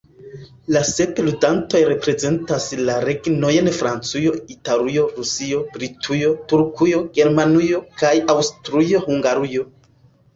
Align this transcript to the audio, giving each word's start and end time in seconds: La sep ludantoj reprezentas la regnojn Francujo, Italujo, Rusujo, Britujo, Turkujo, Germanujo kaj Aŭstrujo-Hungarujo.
La 0.75 0.79
sep 0.91 1.19
ludantoj 1.25 1.81
reprezentas 1.89 2.63
la 2.87 2.95
regnojn 3.09 3.69
Francujo, 3.79 4.31
Italujo, 4.53 5.03
Rusujo, 5.19 5.59
Britujo, 5.75 6.31
Turkujo, 6.53 7.03
Germanujo 7.19 7.83
kaj 8.01 8.13
Aŭstrujo-Hungarujo. 8.37 9.67